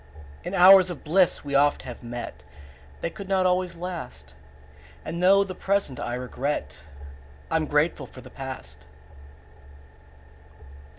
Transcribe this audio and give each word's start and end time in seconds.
In 0.43 0.55
hours 0.55 0.89
of 0.89 1.03
bliss 1.03 1.45
we 1.45 1.53
oft 1.53 1.83
have 1.83 2.01
met: 2.01 2.41
5 2.93 3.01
They 3.01 3.09
could 3.11 3.29
not 3.29 3.45
always 3.45 3.75
last; 3.75 4.33
And 5.05 5.21
though 5.21 5.43
the 5.43 5.53
present 5.53 5.99
I 5.99 6.15
regret, 6.15 6.79
I'm 7.51 7.67
grateful 7.67 8.07
for 8.07 8.21
the 8.21 8.31
past. 8.31 8.85